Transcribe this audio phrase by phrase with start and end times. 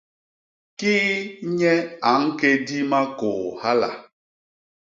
[0.79, 1.17] Kii
[1.57, 1.73] nye
[2.09, 3.89] a ñkédi makôô hala?